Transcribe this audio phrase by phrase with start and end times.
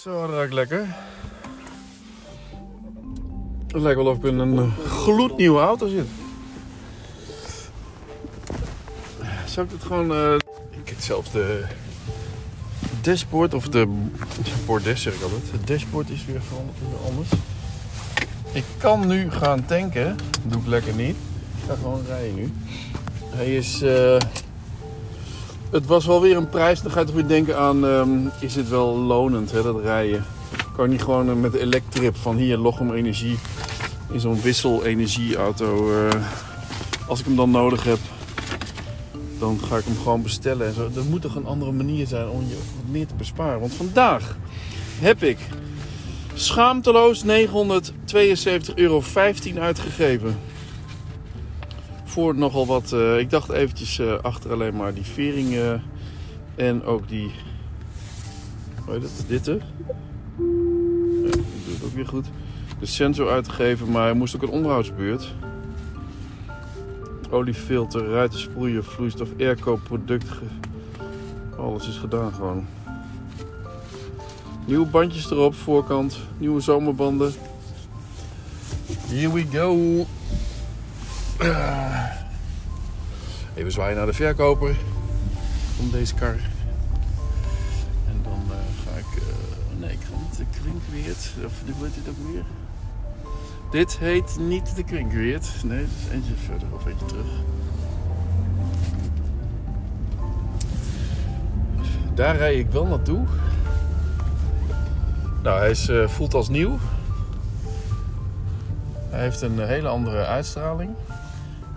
[0.00, 0.86] Zo, dat ruikt lekker.
[3.66, 6.06] Het lijkt wel of ik in een eh, gloednieuwe auto zit.
[9.46, 10.12] Zou ik het gewoon...
[10.12, 10.34] eh,
[10.70, 11.64] ik heb zelfs de
[13.00, 14.06] dashboard of de
[14.66, 15.50] bordes zeg ik altijd.
[15.52, 17.28] Het dashboard is weer veranderd, weer anders.
[18.52, 20.16] Ik kan nu gaan tanken.
[20.42, 21.16] Doe ik lekker niet.
[21.56, 22.52] Ik ga gewoon rijden nu.
[23.26, 23.82] Hij is...
[23.82, 24.16] eh,
[25.72, 26.82] het was wel weer een prijs.
[26.82, 27.86] Dan ga je toch weer denken aan...
[27.86, 30.24] ehm, is het wel lonend, hè, dat rijden?
[30.76, 33.38] Kan je niet gewoon eh, met de Electrip van hier Lochem Energie...
[34.10, 35.92] in zo'n wisselenergieauto...
[35.92, 36.10] eh
[37.08, 37.98] als ik hem dan nodig heb...
[39.38, 40.66] dan ga ik hem gewoon bestellen.
[40.66, 40.90] En zo.
[40.96, 43.60] Er moet toch een andere manier zijn om je wat meer te besparen.
[43.60, 44.36] Want vandaag
[45.00, 45.38] heb ik
[46.34, 47.30] schaamteloos 972,15
[48.74, 49.02] euro
[49.58, 50.38] uitgegeven.
[52.12, 52.92] Voor nogal wat.
[52.92, 55.72] eh, ik dacht eventjes eh, achter alleen maar die vering eh,
[56.54, 57.30] en ook die.
[58.84, 59.24] Hoe heet?
[59.26, 59.46] Dit?
[59.46, 62.26] Ja, dat het ook weer goed.
[62.80, 65.34] De sensor uitgegeven, maar hij moest ook een onderhoudsbeurt.
[67.30, 70.28] Oliefilter, ruiten sproeien, vloeistof, airco, product.
[71.58, 72.66] Alles is gedaan gewoon.
[74.66, 76.18] Nieuwe bandjes erop, voorkant.
[76.38, 77.32] Nieuwe zomerbanden.
[79.08, 80.06] Here we go.
[81.38, 82.04] Ah.
[83.54, 84.76] Even zwaaien naar de verkoper
[85.76, 86.36] van deze kar.
[88.08, 89.22] En dan eh, ga ik...
[89.22, 91.30] eh, nee, ik ga niet de Krinkweert.
[91.44, 92.44] Of hoe heet dit ook weer?
[93.70, 95.48] Dit heet niet de Krinkweert.
[95.64, 97.26] Nee, het is eentje verder of eentje terug.
[102.14, 103.24] Daar rijd ik wel naartoe.
[105.42, 106.78] Nou, hij is, eh, voelt als nieuw.
[109.10, 110.90] Hij heeft een eh, hele andere uitstraling.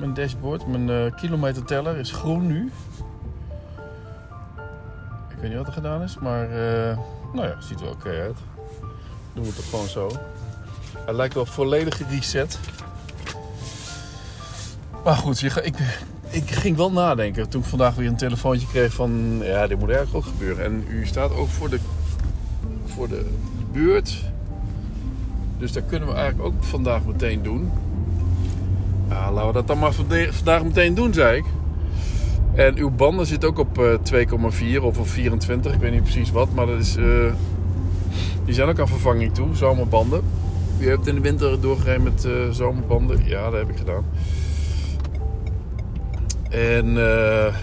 [0.00, 2.70] Mijn dashboard, mijn eh, kilometerteller is groen nu.
[5.28, 6.98] Ik weet niet wat er gedaan is, maar eh,
[7.32, 8.36] nou ja, ziet er wel oké uit.
[9.32, 10.10] Doen we het toch gewoon zo.
[10.98, 12.58] Hij lijkt wel volledig gereset.
[15.04, 15.78] Maar goed, ik,
[16.30, 19.40] ik ging wel nadenken toen ik vandaag weer een telefoontje kreeg van...
[19.42, 20.64] Ja, dit moet eigenlijk ook gebeuren.
[20.64, 21.78] En u staat ook voor de,
[22.86, 23.30] voor de
[23.72, 24.18] beurt.
[25.58, 27.70] Dus dat kunnen we eigenlijk ook vandaag meteen doen.
[29.10, 29.92] Ja, laten we dat dan maar
[30.30, 31.44] vandaag meteen doen, zei ik.
[32.54, 34.26] En uw banden zitten ook op eh,
[34.76, 35.72] 2,4 of op 24.
[35.74, 37.32] Ik weet niet precies wat, maar dat is, eh,
[38.44, 40.22] die zijn ook aan vervanging toe, zomerbanden.
[40.80, 43.24] U hebt in de winter doorgereden met eh, zomerbanden.
[43.24, 44.04] Ja, dat heb ik gedaan.
[46.50, 47.54] En eh,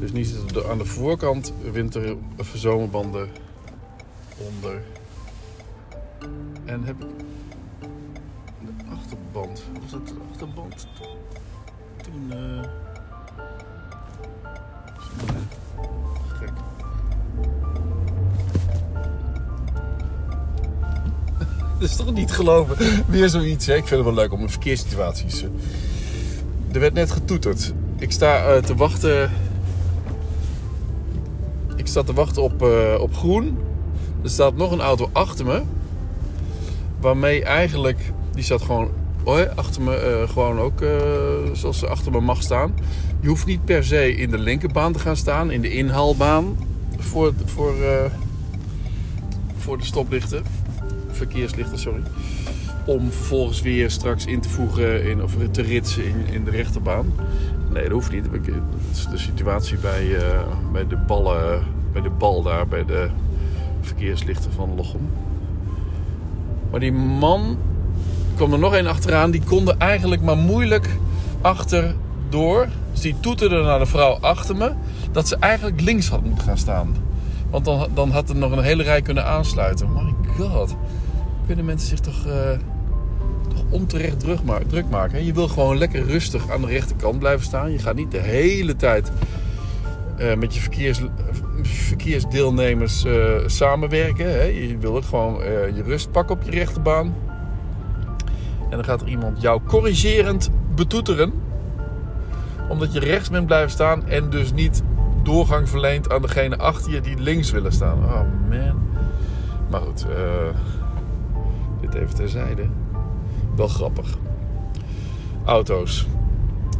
[0.00, 0.34] dus niet
[0.70, 3.28] aan de voorkant winter of zomerbanden
[4.36, 4.82] onder.
[6.64, 7.25] En heb ik
[9.36, 9.62] achterband.
[9.82, 10.86] Was dat achterband?
[12.02, 12.32] Toen.
[12.32, 12.62] eh
[16.38, 16.50] Gek.
[21.78, 23.04] Dat is toch niet geloven?
[23.08, 23.74] Weer zoiets, hè?
[23.74, 25.42] Ik vind het wel leuk om in verkeerssituaties.
[25.42, 25.48] eh.
[26.72, 27.72] Er werd net getoeterd.
[27.98, 29.30] Ik sta eh, te wachten.
[31.76, 32.62] Ik sta te wachten op,
[33.00, 33.58] op groen.
[34.22, 35.62] Er staat nog een auto achter me.
[37.00, 38.12] Waarmee eigenlijk.
[38.34, 38.90] Die staat gewoon
[39.34, 39.94] achter me.
[39.96, 40.90] eh, gewoon ook eh,
[41.52, 42.74] zoals ze achter me mag staan.
[43.20, 45.50] Je hoeft niet per se in de linkerbaan te gaan staan.
[45.50, 46.56] In de inhaalbaan.
[46.98, 48.10] Voor, voor, eh,
[49.56, 50.44] voor de stoplichten.
[51.10, 52.02] Verkeerslichten, sorry.
[52.86, 57.12] Om vervolgens weer straks in te voegen in, of te ritsen in, in de rechterbaan.
[57.72, 58.24] Nee, dat hoeft niet.
[58.24, 58.40] Dat
[58.92, 60.16] is de situatie bij,
[60.72, 63.08] bij, de ballen, bij de bal daar, bij de
[63.80, 65.08] verkeerslichten van Lochem.
[66.70, 67.56] Maar die man
[68.36, 69.30] kwam er nog één achteraan.
[69.30, 70.88] Die kon er eigenlijk maar moeilijk
[71.40, 72.66] achterdoor.
[72.92, 74.72] Dus die toeterde naar de vrouw achter me.
[75.12, 76.96] Dat ze eigenlijk links had moeten gaan staan.
[77.50, 79.92] Want dan, dan had er nog een hele rij kunnen aansluiten.
[79.92, 80.76] My god.
[81.46, 82.50] Kunnen mensen zich toch, eh,
[83.48, 85.24] toch onterecht druk, ma- druk maken?
[85.24, 87.72] Je wil gewoon lekker rustig aan de rechterkant blijven staan.
[87.72, 89.12] Je gaat niet de hele tijd
[90.18, 91.00] eh, met je verkeers,
[91.62, 93.12] verkeersdeelnemers eh,
[93.46, 94.32] samenwerken.
[94.32, 94.42] Hè?
[94.42, 95.34] Je wil ook gewoon
[95.74, 97.14] je rust pakken op je rechterbaan.
[98.70, 101.32] En dan gaat er iemand jou corrigerend betoeteren.
[102.68, 104.82] Omdat je rechts bent blijven staan en dus niet
[105.22, 108.04] doorgang verleent aan degene achter je die links willen staan.
[108.04, 108.88] Oh man.
[109.70, 110.56] Maar goed, eh,
[111.80, 112.66] dit even terzijde.
[113.56, 114.18] Wel grappig.
[115.44, 116.06] Auto's.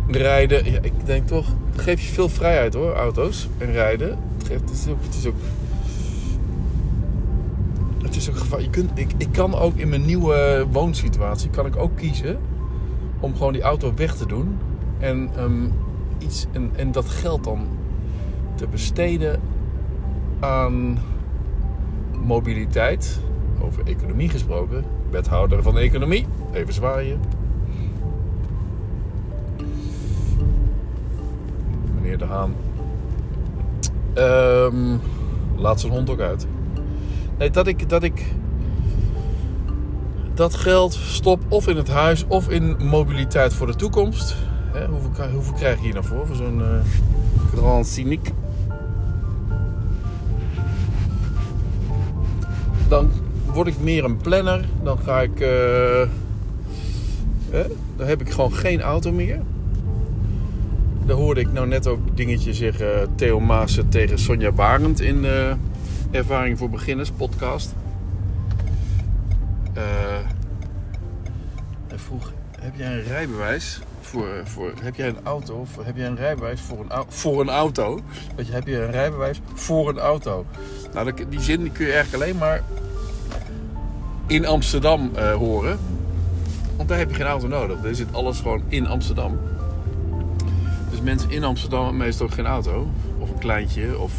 [0.09, 4.19] Rijden, ja, ik denk toch, het geeft je veel vrijheid hoor, auto's en rijden.
[4.47, 5.35] Geeft, het is ook.
[8.17, 8.25] Is.
[8.59, 12.39] Je kunt, ik, ik kan ook in mijn nieuwe woonsituatie kan ik ook kiezen
[13.21, 14.59] om gewoon die auto weg te doen.
[14.99, 15.69] En, ehm,
[16.19, 17.67] iets, en, en dat geld dan
[18.55, 19.41] te besteden
[20.41, 20.99] aan
[22.25, 23.21] mobiliteit,
[23.61, 27.21] over economie gesproken, wethouder van economie, even zwaaien.
[31.95, 32.55] Meneer De Haan.
[34.15, 34.97] Ehm,
[35.57, 36.47] laat zijn hond ook uit.
[37.39, 38.25] Nee, dat ik, dat ik
[40.35, 44.37] dat geld stop of in het huis of in mobiliteit voor de toekomst.
[44.73, 46.27] Hè, hoeveel, hoeveel krijg je hier nou voor?
[46.27, 46.67] Voor zo'n uh,
[47.55, 48.33] Grand Cynic.
[52.89, 53.11] Dan
[53.53, 54.65] word ik meer een planner.
[54.83, 55.41] Dan ga ik.
[55.41, 55.49] Uh,
[57.51, 57.67] hè,
[57.97, 59.41] dan heb ik gewoon geen auto meer.
[61.07, 63.09] Daar hoorde ik nou net ook dingetje zeggen.
[63.15, 65.25] Theo Maassen tegen Sonja Barend in
[66.11, 67.75] Ervaring voor Beginners podcast.
[69.77, 69.83] Uh,
[71.87, 73.81] hij vroeg: Heb jij een rijbewijs?
[74.01, 75.55] Voor, voor, heb jij een auto?
[75.55, 78.01] Of heb jij een rijbewijs voor een, voor een auto?
[78.37, 80.47] Dat je, heb je een rijbewijs voor een auto?
[80.93, 82.63] Nou, die zin kun je eigenlijk alleen maar
[84.27, 85.79] in Amsterdam uh, horen.
[86.77, 87.85] Want daar heb je geen auto nodig.
[87.85, 89.39] Er zit alles gewoon in Amsterdam.
[90.91, 92.89] Dus mensen in Amsterdam hebben meestal geen auto.
[93.19, 93.99] Of een kleintje.
[93.99, 94.13] Of,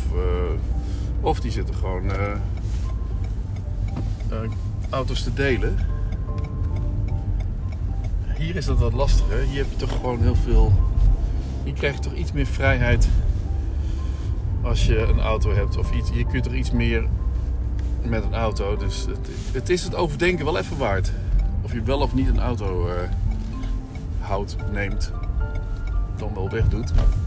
[1.27, 2.33] of die zitten gewoon uh,
[4.89, 5.77] auto's te delen.
[8.37, 9.41] Hier is dat wat lastiger.
[9.41, 10.73] Hier heb je toch gewoon heel veel.
[11.63, 13.07] Hier krijg je toch iets meer vrijheid
[14.61, 15.77] als je een auto hebt.
[15.77, 17.07] Of iets, je kunt toch iets meer
[18.01, 18.77] met een auto.
[18.77, 21.11] Dus het, het, is het overdenken wel even waard.
[21.61, 22.93] Of je wel of niet een auto uh,
[24.19, 25.11] houdt, neemt,
[26.17, 26.95] dan wel wegdoet.
[26.95, 27.26] Maar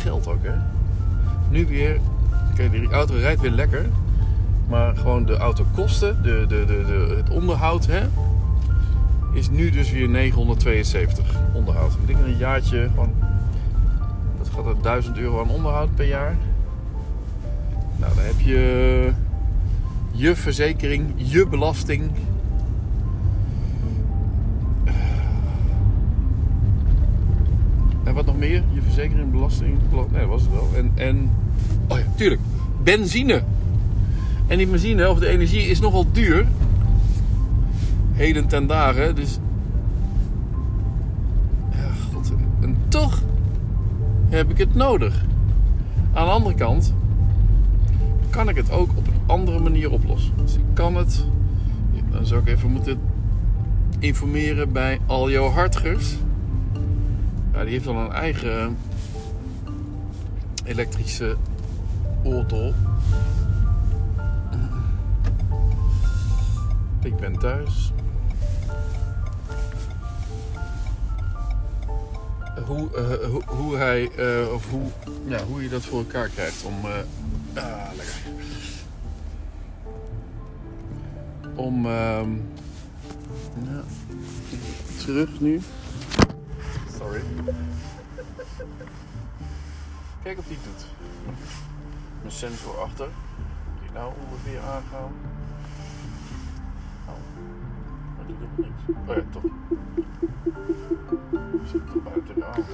[0.00, 0.54] geld ook, hè?
[1.50, 2.00] Nu weer,
[2.54, 3.86] kijk, die auto rijdt weer lekker.
[4.68, 8.00] Maar gewoon de autokosten, de, de, de, de, het onderhoud, hè,
[9.32, 11.92] is nu dus weer 972 onderhoud.
[11.92, 13.14] Ik denk een jaartje gewoon
[14.64, 16.36] gaat er 1000 euro aan onderhoud per jaar.
[17.96, 19.12] Nou, dan heb je
[20.10, 22.10] je verzekering, je belasting.
[28.40, 28.62] Meer?
[28.72, 29.78] Je verzekering, belasting.
[30.12, 30.68] Nee, was het wel.
[30.76, 31.30] En, en
[31.88, 32.40] oh ja, tuurlijk.
[32.82, 33.42] Benzine.
[34.46, 36.46] En die benzine of de energie is nogal duur.
[38.12, 39.14] Heden ten dagen.
[39.14, 39.38] Dus.
[41.70, 42.32] Ja, god.
[42.60, 43.22] En toch
[44.28, 45.24] heb ik het nodig.
[46.12, 46.94] Aan de andere kant
[48.30, 50.32] kan ik het ook op een andere manier oplossen.
[50.36, 51.24] Dus ik kan het,
[52.10, 52.98] dan zou ik even moeten
[53.98, 56.16] informeren bij Aljo Hartgers.
[57.60, 58.78] Ja, die heeft dan een eigen
[60.64, 61.36] elektrische
[62.24, 62.72] auto.
[67.02, 67.92] Ik ben thuis.
[72.66, 74.86] hoe, uh, hoe, hoe, hij, uh, of hoe,
[75.26, 76.74] ja, hoe je dat voor elkaar krijgt om.
[76.84, 78.16] Uh, ah, lekker.
[81.54, 81.86] Om.
[81.86, 82.22] Uh,
[83.64, 83.82] ja,
[85.04, 85.60] terug nu.
[87.00, 87.20] Sorry.
[90.22, 90.86] Kijk of die het doet.
[92.20, 93.08] Mijn sensor achter.
[93.80, 95.12] Die nou ongeveer aangaan?
[97.06, 97.14] Oh,
[98.16, 98.98] maar die doet niks.
[99.08, 99.42] Oh ja, toch.
[101.70, 102.64] Zit er buiten aan.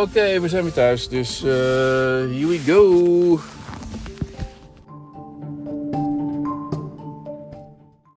[0.00, 1.08] Oké, we zijn weer thuis.
[1.08, 3.53] Dus uh, here we go.